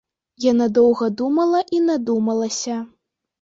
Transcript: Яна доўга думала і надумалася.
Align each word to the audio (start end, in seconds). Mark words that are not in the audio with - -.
Яна 0.51 0.67
доўга 0.77 1.09
думала 1.19 1.61
і 1.81 1.83
надумалася. 1.91 2.81